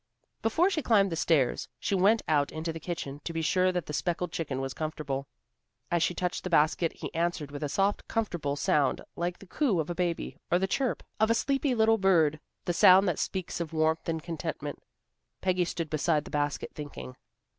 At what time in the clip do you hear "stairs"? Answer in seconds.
1.15-1.67